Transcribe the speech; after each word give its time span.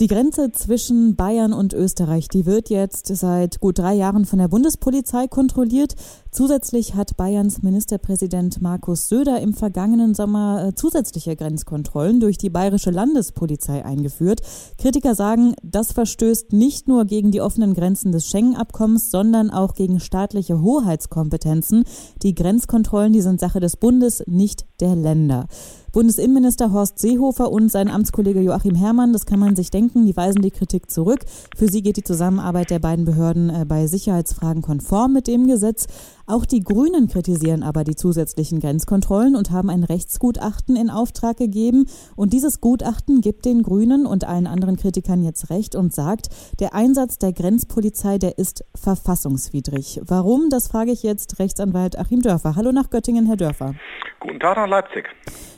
Die 0.00 0.08
Grenze 0.08 0.50
zwischen 0.50 1.14
Bayern 1.14 1.52
und 1.52 1.72
Österreich, 1.72 2.26
die 2.26 2.46
wird 2.46 2.68
jetzt 2.68 3.06
seit 3.06 3.60
gut 3.60 3.78
drei 3.78 3.94
Jahren 3.94 4.24
von 4.24 4.40
der 4.40 4.48
Bundespolizei 4.48 5.28
kontrolliert. 5.28 5.94
Zusätzlich 6.32 6.96
hat 6.96 7.16
Bayerns 7.16 7.62
Ministerpräsident 7.62 8.60
Markus 8.60 9.08
Söder 9.08 9.40
im 9.40 9.54
vergangenen 9.54 10.16
Sommer 10.16 10.66
äh, 10.66 10.74
zusätzliche 10.74 11.36
Grenzkontrollen 11.36 12.18
durch 12.18 12.38
die 12.38 12.50
bayerische 12.50 12.90
Landespolizei 12.90 13.84
eingeführt. 13.84 14.40
Kritiker 14.78 15.14
sagen, 15.14 15.54
das 15.62 15.92
verstößt 15.92 16.52
nicht 16.52 16.88
nur 16.88 17.04
gegen 17.04 17.30
die 17.30 17.40
offenen 17.40 17.72
Grenzen 17.72 18.10
des 18.10 18.26
Schengen-Abkommens, 18.26 19.12
sondern 19.12 19.50
auch 19.50 19.74
gegen 19.74 20.00
staatliche 20.00 20.60
Hoheitskompetenzen. 20.60 21.84
Die 22.20 22.34
Grenzkontrollen, 22.34 23.12
die 23.12 23.22
sind 23.22 23.38
Sache 23.38 23.60
des 23.60 23.76
Bundes, 23.76 24.24
nicht 24.26 24.66
der 24.80 24.96
Länder. 24.96 25.46
Bundesinnenminister 25.94 26.72
Horst 26.72 26.98
Seehofer 26.98 27.52
und 27.52 27.70
sein 27.70 27.88
Amtskollege 27.88 28.40
Joachim 28.40 28.74
Herrmann, 28.74 29.12
das 29.12 29.26
kann 29.26 29.38
man 29.38 29.54
sich 29.54 29.70
denken, 29.70 30.04
die 30.04 30.16
weisen 30.16 30.42
die 30.42 30.50
Kritik 30.50 30.90
zurück. 30.90 31.20
Für 31.56 31.68
sie 31.68 31.82
geht 31.82 31.96
die 31.96 32.02
Zusammenarbeit 32.02 32.70
der 32.70 32.80
beiden 32.80 33.04
Behörden 33.04 33.48
äh, 33.48 33.64
bei 33.64 33.86
Sicherheitsfragen 33.86 34.60
konform 34.60 35.12
mit 35.12 35.28
dem 35.28 35.46
Gesetz. 35.46 35.86
Auch 36.26 36.46
die 36.46 36.64
Grünen 36.64 37.06
kritisieren 37.06 37.62
aber 37.62 37.84
die 37.84 37.94
zusätzlichen 37.94 38.58
Grenzkontrollen 38.58 39.36
und 39.36 39.52
haben 39.52 39.70
ein 39.70 39.84
Rechtsgutachten 39.84 40.74
in 40.74 40.90
Auftrag 40.90 41.36
gegeben. 41.36 41.86
Und 42.16 42.32
dieses 42.32 42.60
Gutachten 42.60 43.20
gibt 43.20 43.44
den 43.44 43.62
Grünen 43.62 44.04
und 44.04 44.24
allen 44.24 44.48
anderen 44.48 44.74
Kritikern 44.74 45.22
jetzt 45.22 45.48
recht 45.48 45.76
und 45.76 45.94
sagt, 45.94 46.26
der 46.58 46.74
Einsatz 46.74 47.18
der 47.18 47.32
Grenzpolizei, 47.32 48.18
der 48.18 48.36
ist 48.36 48.64
verfassungswidrig. 48.74 50.00
Warum? 50.04 50.50
Das 50.50 50.66
frage 50.66 50.90
ich 50.90 51.04
jetzt 51.04 51.38
Rechtsanwalt 51.38 51.96
Achim 51.96 52.20
Dörfer. 52.20 52.56
Hallo 52.56 52.72
nach 52.72 52.90
Göttingen, 52.90 53.26
Herr 53.26 53.36
Dörfer. 53.36 53.76
Guten 54.18 54.40
Tag 54.40 54.56
nach 54.56 54.66
Leipzig. 54.66 55.04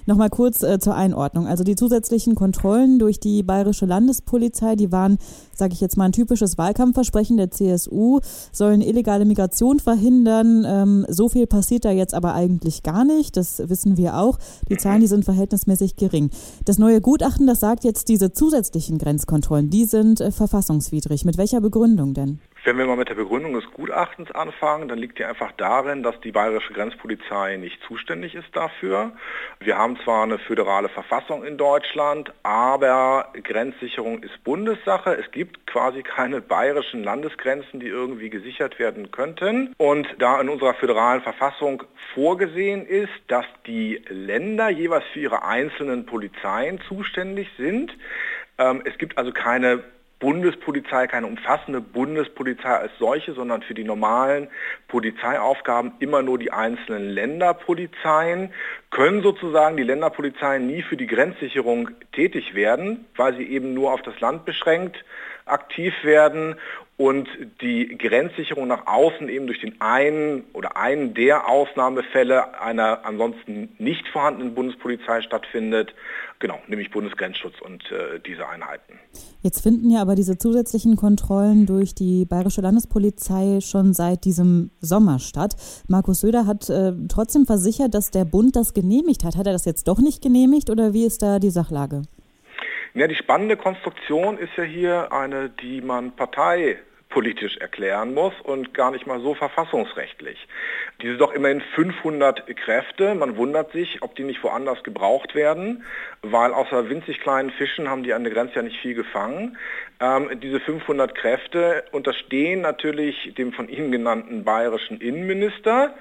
Nochmal 0.07 0.31
kurz 0.31 0.63
äh, 0.63 0.79
zur 0.79 0.95
Einordnung. 0.95 1.49
Also 1.49 1.65
die 1.65 1.75
zusätzlichen 1.75 2.37
Kontrollen 2.37 3.01
durch 3.01 3.19
die 3.19 3.43
bayerische 3.43 3.87
Landespolizei, 3.87 4.77
die 4.77 4.93
waren, 4.93 5.19
sage 5.53 5.73
ich 5.73 5.81
jetzt 5.81 5.97
mal, 5.97 6.05
ein 6.05 6.13
typisches 6.13 6.57
Wahlkampfversprechen 6.57 7.37
der 7.37 7.51
CSU, 7.51 8.21
sollen 8.53 8.83
illegale 8.83 9.25
Migration 9.25 9.81
verhindern. 9.81 10.65
Ähm, 10.65 11.07
so 11.09 11.29
viel 11.29 11.49
passiert 11.49 11.85
da 11.85 11.91
jetzt 11.91 12.15
aber 12.15 12.35
eigentlich 12.35 12.85
gar 12.85 13.05
nicht. 13.05 13.37
Das 13.37 13.69
wissen 13.69 13.97
wir 13.97 14.17
auch. 14.17 14.39
Die 14.71 14.77
Zahlen, 14.77 15.01
die 15.01 15.09
sind 15.09 15.25
verhältnismäßig 15.25 15.97
gering. 15.97 16.31
Das 16.65 16.79
neue 16.79 17.01
Gutachten, 17.01 17.49
das 17.49 17.59
sagt 17.59 17.83
jetzt, 17.83 18.09
diese 18.09 18.33
zusätzlichen 18.33 18.99
Grenzkontrollen, 18.99 19.71
die 19.71 19.87
sind 19.87 20.21
äh, 20.21 20.31
verfassungswidrig. 20.31 21.25
Mit 21.25 21.37
welcher 21.37 21.61
Begründung 21.61 22.15
denn? 22.15 22.39
Wenn 22.67 22.79
wir 22.79 22.87
mal 22.87 22.97
mit 22.97 23.09
der 23.09 23.15
Begründung 23.15 23.55
des 23.55 23.71
Gutachtens 23.71 24.33
anfangen, 24.33 24.89
dann 24.89 24.99
liegt 24.99 25.21
die 25.21 25.25
einfach 25.25 25.53
darin, 25.53 26.03
dass 26.03 26.21
die 26.23 26.33
bayerische 26.33 26.73
Grenzpolizei 26.73 27.59
nicht 27.59 27.81
zuständig 27.87 28.35
ist 28.35 28.49
dafür. 28.55 29.13
Wir 29.61 29.79
haben 29.79 29.97
zwar 30.03 30.25
eine 30.25 30.41
föderale 30.41 30.89
Verfassung 30.89 31.45
in 31.45 31.59
Deutschland, 31.59 32.33
aber 32.43 33.29
Grenzsicherung 33.41 34.21
ist 34.25 34.43
Bundessache. 34.43 35.13
Es 35.15 35.31
gibt 35.31 35.65
quasi 35.69 36.03
keine 36.03 36.41
bayerischen 36.41 37.05
Landesgrenzen, 37.05 37.79
die 37.79 37.87
irgendwie 37.87 38.31
gesichert 38.31 38.81
werden 38.81 39.13
könnten. 39.13 39.73
Und 39.79 40.09
da 40.19 40.41
in 40.41 40.49
unserer 40.49 40.75
föderalen 40.75 41.23
Verfassung 41.23 41.85
vorgesehen 42.15 42.85
ist, 42.85 43.13
dass 43.29 43.47
die 43.69 44.03
Länder 44.09 44.71
jeweils 44.71 45.05
für 45.13 45.21
ihre 45.21 45.45
einzelnen 45.45 46.05
Polizeien 46.05 46.81
zuständig 46.89 47.49
sind, 47.57 47.97
ähm, 48.59 48.83
es 48.85 48.99
gibt 48.99 49.19
also 49.19 49.31
keine 49.31 49.85
Bundespolizei, 50.19 51.07
keine 51.07 51.27
umfassende 51.27 51.81
Bundespolizei 51.83 52.71
als 52.71 52.93
solche, 52.99 53.35
sondern 53.35 53.63
für 53.63 53.75
die 53.75 53.85
normalen 53.85 54.49
Polizeiaufgaben 54.89 55.93
immer 55.99 56.23
nur 56.23 56.39
die 56.39 56.53
einzelnen 56.53 57.11
Länderpolizeien, 57.11 58.53
können 58.91 59.23
sozusagen 59.23 59.77
die 59.77 59.83
Länderpolizeien 59.83 60.67
nie 60.67 60.83
für 60.83 60.97
die 60.97 61.07
Grenzsicherung 61.07 61.91
tätig 62.13 62.55
werden, 62.55 63.05
weil 63.17 63.37
sie 63.37 63.45
eben 63.45 63.75
nur 63.75 63.93
auf 63.93 64.01
das 64.03 64.19
Land 64.21 64.47
beschränkt 64.47 65.05
aktiv 65.47 65.95
werden 66.03 66.57
und 66.99 67.29
die 67.61 67.99
Grenzsicherung 67.99 68.67
nach 68.69 68.87
außen 68.87 69.29
eben 69.29 69.47
durch 69.47 69.61
den 69.61 69.81
einen 69.81 70.45
oder 70.55 70.79
einen 70.79 71.13
der 71.13 71.47
Ausnahmefälle 71.49 72.59
einer 72.59 73.05
ansonsten 73.05 73.69
nicht 73.79 74.09
vorhandenen 74.09 74.55
Bundespolizei 74.55 75.21
stattfindet, 75.21 75.95
genau, 76.39 76.59
nämlich 76.69 76.91
Bundesgrenzschutz 76.91 77.61
und 77.61 77.83
äh, 77.93 78.19
diese 78.27 78.49
Einheiten. 78.49 78.99
Jetzt 79.43 79.61
finden 79.63 79.91
ja 79.91 80.01
aber 80.01 80.15
diese 80.15 80.39
zusätzlichen 80.39 80.97
Kontrollen 80.97 81.67
durch 81.67 81.95
die 81.95 82.25
Bayerische 82.25 82.63
Landespolizei 82.63 83.61
schon 83.61 83.93
seit 83.93 84.25
diesem 84.25 84.71
Sommer 84.81 85.19
statt. 85.19 85.55
Markus 85.89 86.21
Söder 86.21 86.47
hat 86.47 86.71
äh, 86.71 86.93
trotzdem 87.09 87.45
versichert, 87.45 87.93
dass 87.93 88.11
der 88.11 88.25
Bund 88.25 88.57
das 88.57 88.73
genehmigt 88.73 89.23
hat. 89.23 89.37
Hat 89.37 89.47
er 89.47 89.53
das 89.53 89.67
jetzt 89.67 89.87
doch 89.87 89.99
nicht 89.99 90.23
genehmigt 90.23 90.71
oder 90.71 90.95
wie 90.95 91.05
ist 91.05 91.21
da 91.21 91.39
die 91.39 91.51
Sachlage? 91.51 92.03
Ja, 92.97 93.07
die 93.07 93.15
spannende 93.15 93.59
Konstruktion 93.59 94.39
ist 94.39 94.57
ja 94.57 94.65
hier 94.65 95.13
eine, 95.13 95.51
die 95.51 95.83
man 95.83 96.13
parteipolitisch 96.13 97.59
erklären 97.59 98.15
muss 98.15 98.33
und 98.43 98.73
gar 98.73 98.91
nicht 98.91 99.07
mal 99.07 99.21
so 99.21 99.35
verfassungsrechtlich. 99.35 100.39
Diese 101.03 101.19
doch 101.19 101.35
immerhin 101.35 101.61
500 101.75 102.47
Kräfte, 102.57 103.15
man 103.15 103.37
wundert 103.37 103.71
sich, 103.73 104.01
ob 104.01 104.17
die 104.17 104.25
nicht 104.25 104.43
woanders 104.43 104.83
gebraucht 104.83 105.35
werden, 105.35 105.85
weil 106.23 106.55
außer 106.55 106.89
winzig 106.89 107.21
kleinen 107.21 107.51
Fischen 107.51 107.91
haben 107.91 108.03
die 108.03 108.15
an 108.15 108.25
der 108.25 108.33
Grenze 108.33 108.55
ja 108.55 108.63
nicht 108.63 108.81
viel 108.81 108.95
gefangen. 108.95 109.59
Ähm, 110.01 110.41
diese 110.41 110.59
500 110.59 111.15
Kräfte 111.15 111.85
unterstehen 111.93 112.63
natürlich 112.63 113.35
dem 113.37 113.53
von 113.53 113.69
Ihnen 113.69 113.93
genannten 113.93 114.43
bayerischen 114.43 115.03
Innenminister 115.03 115.95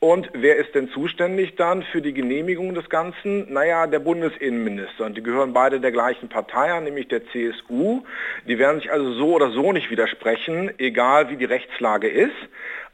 und 0.00 0.30
wer 0.32 0.56
ist 0.56 0.74
denn 0.74 0.88
zuständig 0.88 1.56
dann 1.56 1.82
für 1.82 2.00
die 2.00 2.14
Genehmigung 2.14 2.74
des 2.74 2.88
Ganzen? 2.88 3.52
Naja, 3.52 3.86
der 3.86 3.98
Bundesinnenminister. 3.98 5.04
Und 5.04 5.18
die 5.18 5.22
gehören 5.22 5.52
beide 5.52 5.78
der 5.78 5.92
gleichen 5.92 6.30
Partei 6.30 6.72
an, 6.72 6.84
nämlich 6.84 7.08
der 7.08 7.20
CSU. 7.26 8.02
Die 8.48 8.58
werden 8.58 8.80
sich 8.80 8.90
also 8.90 9.12
so 9.12 9.34
oder 9.34 9.50
so 9.50 9.72
nicht 9.72 9.90
widersprechen, 9.90 10.70
egal 10.78 11.28
wie 11.28 11.36
die 11.36 11.44
Rechtslage 11.44 12.08
ist. 12.08 12.32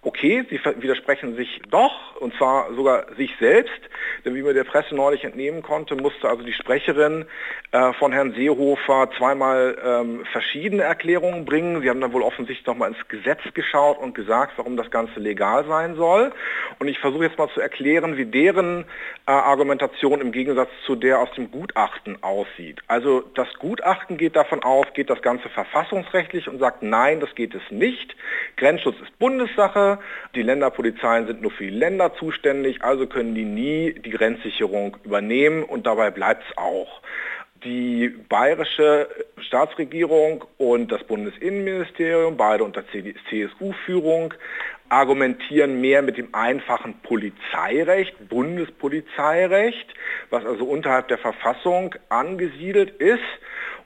Okay, 0.07 0.45
sie 0.49 0.61
widersprechen 0.81 1.35
sich 1.35 1.61
doch, 1.69 2.15
und 2.21 2.33
zwar 2.37 2.73
sogar 2.75 3.13
sich 3.17 3.35
selbst, 3.41 3.81
denn 4.25 4.37
wie 4.37 4.43
man 4.43 4.55
der 4.55 4.63
Presse 4.63 4.95
neulich 4.95 5.25
entnehmen 5.25 5.63
konnte, 5.63 5.97
musste 5.97 6.29
also 6.29 6.45
die 6.45 6.53
Sprecherin 6.53 7.25
äh, 7.73 7.93
von 7.95 8.13
Herrn 8.13 8.33
Seehofer 8.33 9.11
zweimal 9.19 9.77
ähm, 9.85 10.25
verschiedene 10.31 10.85
Erklärungen 10.85 11.45
bringen. 11.45 11.83
Sie 11.83 11.91
haben 11.91 12.01
dann 12.01 12.13
wohl 12.13 12.23
offensichtlich 12.23 12.65
nochmal 12.69 12.91
ins 12.91 13.09
Gesetz 13.09 13.41
geschaut 13.53 13.99
und 13.99 14.15
gesagt, 14.15 14.53
warum 14.59 14.77
das 14.77 14.93
Ganze 14.93 15.19
legal 15.19 15.65
sein 15.67 15.97
soll. 15.97 16.33
Und 16.79 16.87
ich 16.87 17.01
versuche 17.01 17.25
jetzt 17.25 17.37
mal 17.37 17.49
zu 17.49 17.61
erklären, 17.61 18.17
wie 18.17 18.27
deren 18.27 18.85
äh, 19.27 19.33
Argumentation 19.33 20.21
im 20.21 20.31
Gegensatz 20.31 20.71
zu 20.85 20.95
der 20.95 21.19
aus 21.19 21.33
dem 21.33 21.51
Gutachten 21.51 22.23
aussieht. 22.23 22.81
Also 22.87 23.25
das 23.35 23.49
Gutachten 23.59 24.19
geht 24.19 24.37
davon 24.37 24.63
aus, 24.63 24.87
geht 24.95 25.11
das 25.11 25.21
Ganze 25.21 25.49
verfassungsrechtlich 25.49 26.47
und 26.47 26.61
sagt, 26.61 26.85
nein, 26.85 27.19
das 27.19 27.35
geht 27.35 27.57
es 27.57 27.63
nicht. 27.71 28.15
Grenzschutz 28.57 29.01
ist 29.03 29.19
Bundessache. 29.19 29.96
Die 30.35 30.43
Länderpolizeien 30.43 31.27
sind 31.27 31.43
nur 31.43 31.51
für 31.51 31.65
die 31.65 31.71
Länder 31.71 32.15
zuständig, 32.15 32.83
also 32.83 33.07
können 33.07 33.35
die 33.35 33.45
nie 33.45 33.95
die 33.95 34.11
Grenzsicherung 34.11 34.97
übernehmen 35.05 35.63
und 35.63 35.87
dabei 35.87 36.11
bleibt 36.11 36.45
es 36.49 36.57
auch. 36.57 37.01
Die 37.65 38.09
bayerische 38.29 39.09
Staatsregierung 39.39 40.45
und 40.59 40.93
das 40.93 41.03
Bundesinnenministerium, 41.05 42.37
beide 42.37 42.65
unter 42.65 42.85
CSU-Führung, 42.87 44.35
argumentieren 44.89 45.81
mehr 45.81 46.03
mit 46.03 46.17
dem 46.17 46.35
einfachen 46.35 46.95
Polizeirecht, 47.03 48.29
Bundespolizeirecht, 48.29 49.95
was 50.31 50.45
also 50.45 50.65
unterhalb 50.65 51.09
der 51.09 51.19
Verfassung 51.19 51.95
angesiedelt 52.09 52.91
ist. 53.01 53.19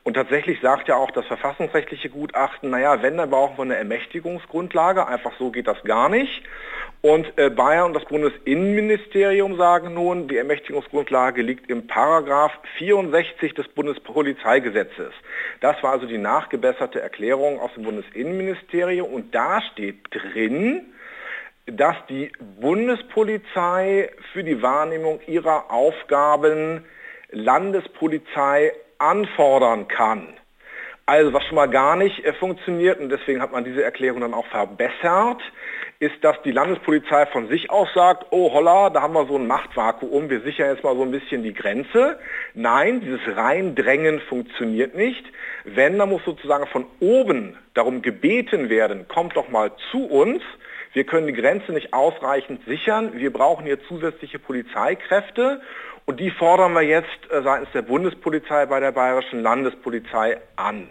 Und 0.03 0.15
tatsächlich 0.15 0.61
sagt 0.61 0.89
ja 0.89 0.97
auch 0.97 1.11
das 1.11 1.27
verfassungsrechtliche 1.27 2.09
Gutachten, 2.09 2.71
naja, 2.71 3.03
wenn, 3.03 3.19
dann 3.19 3.29
brauchen 3.29 3.59
wir 3.59 3.63
eine 3.63 3.77
Ermächtigungsgrundlage, 3.77 5.07
einfach 5.07 5.33
so 5.39 5.51
geht 5.51 5.67
das 5.67 5.83
gar 5.85 6.09
nicht. 6.09 6.43
Und 7.03 7.33
äh, 7.39 7.51
Bayern 7.51 7.87
und 7.87 7.95
das 7.95 8.05
Bundesinnenministerium 8.07 9.57
sagen 9.57 9.95
nun, 9.95 10.29
die 10.29 10.37
Ermächtigungsgrundlage 10.37 11.43
liegt 11.43 11.71
im 11.71 11.87
Paragraph 11.87 12.53
64 12.79 13.55
des 13.55 13.69
Bundespolizeigesetzes. 13.69 15.13
Das 15.61 15.83
war 15.83 15.93
also 15.93 16.07
die 16.07 16.19
nachgebesserte 16.19 17.01
Erklärung 17.01 17.59
aus 17.59 17.73
dem 17.75 17.85
Bundesinnenministerium 17.85 19.13
und 19.13 19.35
da 19.35 19.63
steht 19.63 19.99
drin, 20.11 20.93
dass 21.67 21.97
die 22.09 22.33
Bundespolizei 22.61 24.11
für 24.33 24.45
die 24.45 24.61
Wahrnehmung 24.61 25.21
ihrer 25.27 25.71
Aufgaben 25.71 26.85
Landespolizei 27.31 28.73
anfordern 29.01 29.89
kann. 29.89 30.29
Also 31.07 31.33
was 31.33 31.45
schon 31.47 31.57
mal 31.57 31.69
gar 31.69 31.97
nicht 31.97 32.25
äh, 32.25 32.33
funktioniert, 32.35 33.01
und 33.01 33.09
deswegen 33.09 33.43
hat 33.43 33.51
man 33.51 33.65
diese 33.65 33.83
Erklärung 33.83 34.21
dann 34.21 34.33
auch 34.33 34.47
verbessert, 34.47 35.43
ist, 35.99 36.23
dass 36.23 36.41
die 36.43 36.53
Landespolizei 36.53 37.27
von 37.27 37.49
sich 37.49 37.69
aus 37.69 37.89
sagt, 37.95 38.27
oh 38.31 38.53
holla, 38.53 38.91
da 38.91 39.03
haben 39.03 39.15
wir 39.15 39.27
so 39.27 39.37
ein 39.37 39.47
Machtvakuum, 39.47 40.31
wir 40.31 40.41
sichern 40.43 40.73
jetzt 40.73 40.85
mal 40.85 40.95
so 40.95 41.03
ein 41.03 41.11
bisschen 41.11 41.43
die 41.43 41.53
Grenze. 41.53 42.19
Nein, 42.55 43.01
dieses 43.01 43.21
Reindrängen 43.37 44.21
funktioniert 44.21 44.95
nicht. 44.95 45.25
Wenn, 45.65 45.99
dann 45.99 46.09
muss 46.09 46.25
sozusagen 46.25 46.67
von 46.69 46.87
oben 47.01 47.59
darum 47.75 48.03
gebeten 48.03 48.71
werden, 48.71 49.09
kommt 49.09 49.37
doch 49.37 49.49
mal 49.49 49.73
zu 49.91 50.07
uns, 50.07 50.43
wir 50.93 51.05
können 51.05 51.27
die 51.27 51.33
Grenze 51.35 51.73
nicht 51.73 51.93
ausreichend 51.93 52.65
sichern, 52.67 53.13
wir 53.15 53.33
brauchen 53.33 53.67
hier 53.67 53.83
zusätzliche 53.87 54.39
Polizeikräfte 54.39 55.61
und 56.07 56.21
die 56.21 56.31
fordern 56.31 56.73
wir 56.73 56.83
jetzt 56.83 57.09
äh, 57.31 57.43
seitens 57.43 57.71
der 57.73 57.83
Bundespolizei 57.83 58.67
bei 58.67 58.81
der 58.81 58.93
Bayerischen 58.93 59.43
Landespolizei 59.43 60.39
an. 60.57 60.89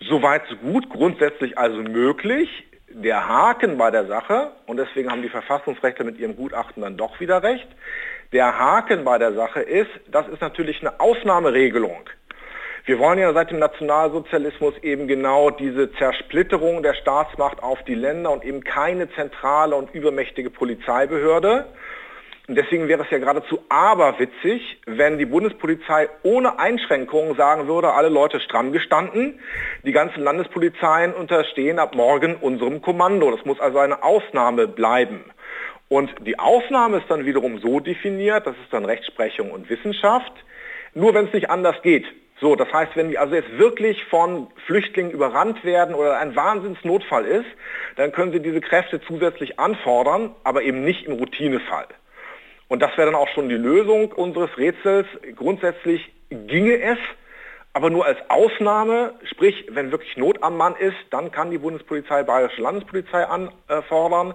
Soweit 0.00 0.42
so 0.48 0.56
gut, 0.56 0.88
grundsätzlich 0.90 1.58
also 1.58 1.82
möglich. 1.82 2.48
Der 2.90 3.28
Haken 3.28 3.76
bei 3.76 3.90
der 3.90 4.06
Sache, 4.06 4.52
und 4.66 4.78
deswegen 4.78 5.10
haben 5.10 5.22
die 5.22 5.28
Verfassungsrechte 5.28 6.04
mit 6.04 6.18
ihrem 6.18 6.36
Gutachten 6.36 6.82
dann 6.82 6.96
doch 6.96 7.20
wieder 7.20 7.42
recht, 7.42 7.68
der 8.32 8.58
Haken 8.58 9.04
bei 9.04 9.18
der 9.18 9.32
Sache 9.32 9.60
ist, 9.60 9.90
das 10.10 10.28
ist 10.28 10.40
natürlich 10.40 10.80
eine 10.80 11.00
Ausnahmeregelung. 11.00 12.08
Wir 12.84 12.98
wollen 12.98 13.18
ja 13.18 13.32
seit 13.34 13.50
dem 13.50 13.58
Nationalsozialismus 13.58 14.74
eben 14.82 15.08
genau 15.08 15.50
diese 15.50 15.92
Zersplitterung 15.92 16.82
der 16.82 16.94
Staatsmacht 16.94 17.62
auf 17.62 17.82
die 17.84 17.94
Länder 17.94 18.30
und 18.30 18.44
eben 18.44 18.64
keine 18.64 19.10
zentrale 19.12 19.76
und 19.76 19.94
übermächtige 19.94 20.48
Polizeibehörde. 20.48 21.66
Und 22.48 22.54
deswegen 22.54 22.88
wäre 22.88 23.02
es 23.02 23.10
ja 23.10 23.18
geradezu 23.18 23.62
aberwitzig, 23.68 24.80
wenn 24.86 25.18
die 25.18 25.26
Bundespolizei 25.26 26.08
ohne 26.22 26.58
Einschränkungen 26.58 27.36
sagen 27.36 27.68
würde, 27.68 27.92
alle 27.92 28.08
Leute 28.08 28.40
stramm 28.40 28.72
gestanden, 28.72 29.38
die 29.84 29.92
ganzen 29.92 30.22
Landespolizeien 30.22 31.12
unterstehen 31.12 31.78
ab 31.78 31.94
morgen 31.94 32.36
unserem 32.36 32.80
Kommando. 32.80 33.30
Das 33.30 33.44
muss 33.44 33.60
also 33.60 33.78
eine 33.80 34.02
Ausnahme 34.02 34.66
bleiben. 34.66 35.24
Und 35.88 36.10
die 36.26 36.38
Ausnahme 36.38 36.98
ist 36.98 37.10
dann 37.10 37.26
wiederum 37.26 37.58
so 37.58 37.80
definiert, 37.80 38.46
das 38.46 38.56
ist 38.64 38.72
dann 38.72 38.86
Rechtsprechung 38.86 39.50
und 39.50 39.68
Wissenschaft, 39.68 40.32
nur 40.94 41.12
wenn 41.12 41.26
es 41.26 41.34
nicht 41.34 41.50
anders 41.50 41.76
geht. 41.82 42.06
So, 42.40 42.56
das 42.56 42.72
heißt, 42.72 42.92
wenn 42.94 43.10
wir 43.10 43.20
also 43.20 43.34
jetzt 43.34 43.58
wirklich 43.58 44.02
von 44.04 44.46
Flüchtlingen 44.64 45.12
überrannt 45.12 45.64
werden 45.64 45.94
oder 45.94 46.18
ein 46.18 46.34
Wahnsinnsnotfall 46.34 47.26
ist, 47.26 47.46
dann 47.96 48.10
können 48.12 48.32
Sie 48.32 48.40
diese 48.40 48.62
Kräfte 48.62 49.02
zusätzlich 49.02 49.58
anfordern, 49.58 50.34
aber 50.44 50.62
eben 50.62 50.82
nicht 50.82 51.04
im 51.04 51.14
Routinefall. 51.14 51.88
Und 52.68 52.82
das 52.82 52.90
wäre 52.96 53.10
dann 53.10 53.20
auch 53.20 53.28
schon 53.28 53.48
die 53.48 53.56
Lösung 53.56 54.12
unseres 54.12 54.56
Rätsels. 54.58 55.06
Grundsätzlich 55.34 56.12
ginge 56.30 56.80
es, 56.80 56.98
aber 57.72 57.90
nur 57.90 58.04
als 58.04 58.18
Ausnahme, 58.28 59.14
sprich, 59.24 59.66
wenn 59.70 59.90
wirklich 59.90 60.16
Not 60.16 60.42
am 60.42 60.56
Mann 60.56 60.74
ist, 60.76 60.96
dann 61.10 61.30
kann 61.30 61.50
die 61.50 61.58
Bundespolizei 61.58 62.22
Bayerische 62.22 62.60
Landespolizei 62.60 63.24
anfordern. 63.24 64.34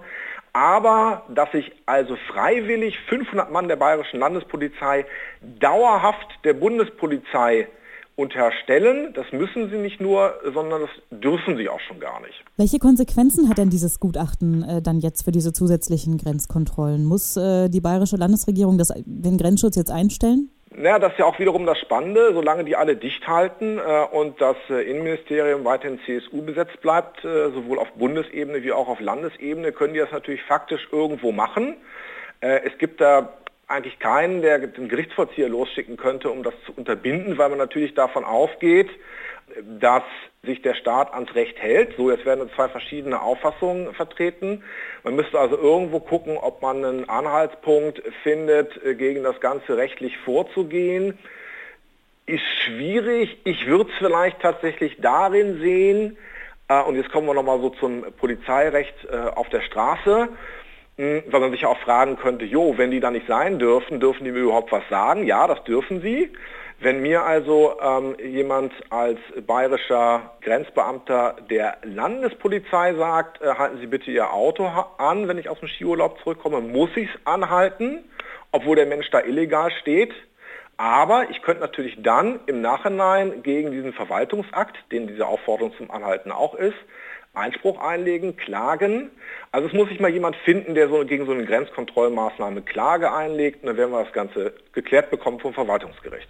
Aber 0.52 1.24
dass 1.28 1.50
sich 1.52 1.72
also 1.84 2.16
freiwillig 2.28 2.98
500 3.08 3.50
Mann 3.50 3.68
der 3.68 3.76
Bayerischen 3.76 4.20
Landespolizei 4.20 5.04
dauerhaft 5.40 6.28
der 6.44 6.54
Bundespolizei 6.54 7.68
unterstellen. 8.16 9.12
Das 9.14 9.26
müssen 9.32 9.70
sie 9.70 9.76
nicht 9.76 10.00
nur, 10.00 10.34
sondern 10.52 10.82
das 10.82 11.20
dürfen 11.20 11.56
sie 11.56 11.68
auch 11.68 11.80
schon 11.80 12.00
gar 12.00 12.20
nicht. 12.20 12.44
Welche 12.56 12.78
Konsequenzen 12.78 13.48
hat 13.48 13.58
denn 13.58 13.70
dieses 13.70 14.00
Gutachten 14.00 14.62
äh, 14.62 14.82
dann 14.82 15.00
jetzt 15.00 15.24
für 15.24 15.32
diese 15.32 15.52
zusätzlichen 15.52 16.18
Grenzkontrollen? 16.18 17.04
Muss 17.04 17.36
äh, 17.36 17.68
die 17.68 17.80
bayerische 17.80 18.16
Landesregierung 18.16 18.78
das, 18.78 18.92
den 19.04 19.38
Grenzschutz 19.38 19.76
jetzt 19.76 19.90
einstellen? 19.90 20.50
Naja, 20.76 20.98
das 20.98 21.12
ist 21.12 21.18
ja 21.18 21.24
auch 21.24 21.38
wiederum 21.38 21.66
das 21.66 21.78
Spannende, 21.78 22.32
solange 22.32 22.64
die 22.64 22.74
alle 22.74 22.96
dicht 22.96 23.28
halten 23.28 23.78
äh, 23.78 24.04
und 24.10 24.40
das 24.40 24.56
äh, 24.70 24.82
Innenministerium 24.90 25.64
weiterhin 25.64 26.00
CSU 26.04 26.42
besetzt 26.42 26.80
bleibt, 26.80 27.24
äh, 27.24 27.50
sowohl 27.50 27.78
auf 27.78 27.92
Bundesebene 27.92 28.62
wie 28.64 28.72
auch 28.72 28.88
auf 28.88 29.00
Landesebene, 29.00 29.70
können 29.70 29.94
die 29.94 30.00
das 30.00 30.10
natürlich 30.10 30.42
faktisch 30.42 30.88
irgendwo 30.90 31.30
machen. 31.30 31.76
Äh, 32.40 32.62
es 32.64 32.76
gibt 32.78 33.00
da 33.00 33.34
eigentlich 33.74 33.98
keinen, 33.98 34.42
der 34.42 34.58
den 34.58 34.88
Gerichtsvollzieher 34.88 35.48
losschicken 35.48 35.96
könnte, 35.96 36.30
um 36.30 36.42
das 36.42 36.54
zu 36.66 36.72
unterbinden, 36.74 37.38
weil 37.38 37.48
man 37.48 37.58
natürlich 37.58 37.94
davon 37.94 38.24
ausgeht, 38.24 38.88
dass 39.80 40.02
sich 40.42 40.62
der 40.62 40.74
Staat 40.74 41.12
ans 41.12 41.34
Recht 41.34 41.58
hält. 41.58 41.96
So, 41.96 42.10
jetzt 42.10 42.24
werden 42.24 42.48
zwei 42.54 42.68
verschiedene 42.68 43.20
Auffassungen 43.20 43.94
vertreten. 43.94 44.62
Man 45.02 45.16
müsste 45.16 45.38
also 45.38 45.56
irgendwo 45.56 46.00
gucken, 46.00 46.36
ob 46.36 46.62
man 46.62 46.84
einen 46.84 47.08
Anhaltspunkt 47.08 48.02
findet, 48.22 48.82
äh, 48.84 48.94
gegen 48.94 49.22
das 49.22 49.40
Ganze 49.40 49.76
rechtlich 49.76 50.16
vorzugehen. 50.18 51.18
Ist 52.26 52.44
schwierig. 52.64 53.38
Ich 53.44 53.66
würde 53.66 53.90
es 53.90 53.98
vielleicht 53.98 54.40
tatsächlich 54.40 54.96
darin 55.00 55.60
sehen, 55.60 56.16
äh, 56.68 56.82
und 56.82 56.96
jetzt 56.96 57.10
kommen 57.10 57.26
wir 57.26 57.34
nochmal 57.34 57.60
so 57.60 57.70
zum 57.70 58.04
Polizeirecht 58.18 58.94
äh, 59.10 59.16
auf 59.16 59.48
der 59.50 59.60
Straße, 59.60 60.28
weil 60.96 61.40
man 61.40 61.50
sich 61.50 61.62
ja 61.62 61.68
auch 61.68 61.78
fragen 61.80 62.16
könnte, 62.16 62.44
jo, 62.44 62.74
wenn 62.76 62.90
die 62.90 63.00
da 63.00 63.10
nicht 63.10 63.26
sein 63.26 63.58
dürfen, 63.58 63.98
dürfen 63.98 64.24
die 64.24 64.30
mir 64.30 64.40
überhaupt 64.40 64.70
was 64.70 64.88
sagen? 64.88 65.24
Ja, 65.26 65.46
das 65.46 65.62
dürfen 65.64 66.00
sie. 66.00 66.30
Wenn 66.80 67.02
mir 67.02 67.22
also 67.22 67.76
ähm, 67.80 68.16
jemand 68.22 68.72
als 68.90 69.18
bayerischer 69.46 70.34
Grenzbeamter 70.42 71.36
der 71.48 71.78
Landespolizei 71.82 72.94
sagt, 72.94 73.40
äh, 73.40 73.54
halten 73.54 73.78
Sie 73.80 73.86
bitte 73.86 74.10
Ihr 74.10 74.32
Auto 74.32 74.66
an, 74.98 75.28
wenn 75.28 75.38
ich 75.38 75.48
aus 75.48 75.58
dem 75.60 75.68
Skiurlaub 75.68 76.18
zurückkomme, 76.22 76.60
muss 76.60 76.90
ich 76.96 77.08
es 77.08 77.26
anhalten, 77.26 78.04
obwohl 78.52 78.76
der 78.76 78.86
Mensch 78.86 79.08
da 79.10 79.20
illegal 79.20 79.70
steht. 79.80 80.12
Aber 80.76 81.30
ich 81.30 81.40
könnte 81.42 81.62
natürlich 81.62 81.96
dann 82.02 82.40
im 82.46 82.60
Nachhinein 82.60 83.42
gegen 83.44 83.70
diesen 83.70 83.92
Verwaltungsakt, 83.92 84.76
den 84.90 85.06
diese 85.06 85.26
Aufforderung 85.26 85.72
zum 85.76 85.90
Anhalten 85.92 86.32
auch 86.32 86.54
ist, 86.54 86.76
Einspruch 87.34 87.78
einlegen, 87.78 88.36
klagen. 88.36 89.10
Also 89.52 89.68
es 89.68 89.74
muss 89.74 89.88
sich 89.88 90.00
mal 90.00 90.10
jemand 90.10 90.36
finden, 90.36 90.74
der 90.74 90.88
so 90.88 91.04
gegen 91.04 91.26
so 91.26 91.32
eine 91.32 91.44
Grenzkontrollmaßnahme 91.44 92.62
Klage 92.62 93.12
einlegt 93.12 93.62
und 93.62 93.68
dann 93.68 93.76
werden 93.76 93.92
wir 93.92 94.02
das 94.02 94.12
Ganze 94.12 94.54
geklärt 94.72 95.10
bekommen 95.10 95.40
vom 95.40 95.52
Verwaltungsgericht. 95.52 96.28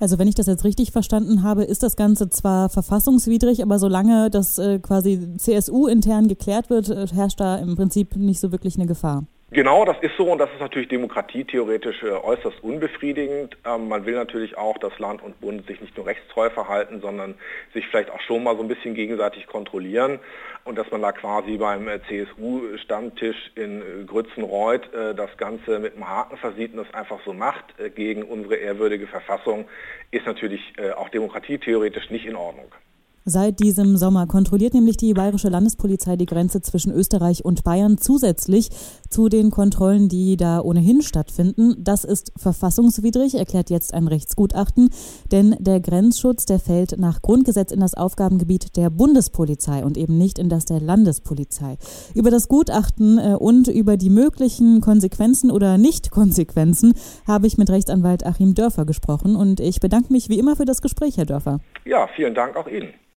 Also 0.00 0.18
wenn 0.18 0.28
ich 0.28 0.34
das 0.34 0.46
jetzt 0.46 0.64
richtig 0.64 0.90
verstanden 0.90 1.42
habe, 1.42 1.64
ist 1.64 1.82
das 1.82 1.96
Ganze 1.96 2.28
zwar 2.28 2.68
verfassungswidrig, 2.68 3.62
aber 3.62 3.78
solange 3.78 4.30
das 4.30 4.58
äh, 4.58 4.78
quasi 4.80 5.36
CSU 5.38 5.86
intern 5.86 6.28
geklärt 6.28 6.70
wird, 6.70 6.88
äh, 6.88 7.06
herrscht 7.14 7.40
da 7.40 7.56
im 7.56 7.76
Prinzip 7.76 8.16
nicht 8.16 8.40
so 8.40 8.52
wirklich 8.52 8.76
eine 8.76 8.86
Gefahr. 8.86 9.24
Genau, 9.54 9.84
das 9.84 9.98
ist 10.00 10.16
so 10.16 10.32
und 10.32 10.38
das 10.38 10.50
ist 10.50 10.60
natürlich 10.60 10.88
demokratietheoretisch 10.88 12.02
äh, 12.04 12.12
äußerst 12.12 12.64
unbefriedigend. 12.64 13.58
Ähm, 13.66 13.86
man 13.86 14.06
will 14.06 14.14
natürlich 14.14 14.56
auch, 14.56 14.78
dass 14.78 14.98
Land 14.98 15.22
und 15.22 15.38
Bund 15.42 15.66
sich 15.66 15.78
nicht 15.78 15.94
nur 15.94 16.06
rechtstreu 16.06 16.48
verhalten, 16.48 17.02
sondern 17.02 17.34
sich 17.74 17.86
vielleicht 17.86 18.10
auch 18.10 18.20
schon 18.22 18.44
mal 18.44 18.56
so 18.56 18.62
ein 18.62 18.68
bisschen 18.68 18.94
gegenseitig 18.94 19.46
kontrollieren 19.46 20.20
und 20.64 20.78
dass 20.78 20.90
man 20.90 21.02
da 21.02 21.12
quasi 21.12 21.58
beim 21.58 21.86
äh, 21.86 22.00
CSU-Stammtisch 22.08 23.52
in 23.54 23.82
äh, 23.82 24.04
Grützenreuth 24.06 24.90
äh, 24.94 25.14
das 25.14 25.36
Ganze 25.36 25.80
mit 25.80 25.96
einem 25.96 26.08
Haken 26.08 26.38
versieht 26.38 26.72
und 26.72 26.78
das 26.78 26.94
einfach 26.94 27.20
so 27.26 27.34
macht 27.34 27.78
äh, 27.78 27.90
gegen 27.90 28.22
unsere 28.22 28.54
ehrwürdige 28.54 29.06
Verfassung, 29.06 29.68
ist 30.12 30.24
natürlich 30.24 30.62
äh, 30.78 30.92
auch 30.92 31.10
demokratietheoretisch 31.10 32.08
nicht 32.08 32.24
in 32.24 32.36
Ordnung. 32.36 32.72
Seit 33.24 33.60
diesem 33.60 33.96
Sommer 33.96 34.26
kontrolliert 34.26 34.74
nämlich 34.74 34.96
die 34.96 35.14
Bayerische 35.14 35.48
Landespolizei 35.48 36.16
die 36.16 36.26
Grenze 36.26 36.60
zwischen 36.60 36.90
Österreich 36.90 37.44
und 37.44 37.62
Bayern 37.62 37.96
zusätzlich 37.96 38.70
zu 39.10 39.28
den 39.28 39.52
Kontrollen, 39.52 40.08
die 40.08 40.36
da 40.36 40.60
ohnehin 40.60 41.02
stattfinden. 41.02 41.76
Das 41.78 42.02
ist 42.02 42.32
verfassungswidrig, 42.36 43.36
erklärt 43.36 43.70
jetzt 43.70 43.94
ein 43.94 44.08
Rechtsgutachten, 44.08 44.90
denn 45.30 45.54
der 45.60 45.78
Grenzschutz, 45.78 46.46
der 46.46 46.58
fällt 46.58 46.98
nach 46.98 47.22
Grundgesetz 47.22 47.70
in 47.70 47.78
das 47.78 47.94
Aufgabengebiet 47.94 48.76
der 48.76 48.90
Bundespolizei 48.90 49.84
und 49.84 49.96
eben 49.96 50.18
nicht 50.18 50.40
in 50.40 50.48
das 50.48 50.64
der 50.64 50.80
Landespolizei. 50.80 51.78
Über 52.16 52.32
das 52.32 52.48
Gutachten 52.48 53.18
äh, 53.18 53.36
und 53.38 53.68
über 53.68 53.96
die 53.96 54.10
möglichen 54.10 54.80
Konsequenzen 54.80 55.52
oder 55.52 55.78
Nicht-Konsequenzen 55.78 56.94
habe 57.24 57.46
ich 57.46 57.56
mit 57.56 57.70
Rechtsanwalt 57.70 58.26
Achim 58.26 58.54
Dörfer 58.54 58.84
gesprochen 58.84 59.36
und 59.36 59.60
ich 59.60 59.78
bedanke 59.78 60.12
mich 60.12 60.28
wie 60.28 60.40
immer 60.40 60.56
für 60.56 60.64
das 60.64 60.82
Gespräch, 60.82 61.18
Herr 61.18 61.26
Dörfer. 61.26 61.60
Ja, 61.84 62.08
vielen 62.16 62.34
Dank 62.34 62.56
auch 62.56 62.66
Ihnen. 62.66 62.88